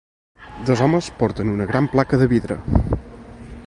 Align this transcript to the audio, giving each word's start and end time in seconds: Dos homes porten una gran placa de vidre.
Dos 0.69 0.81
homes 0.85 1.11
porten 1.19 1.53
una 1.57 1.69
gran 1.73 1.93
placa 1.95 2.21
de 2.23 2.31
vidre. 2.35 2.61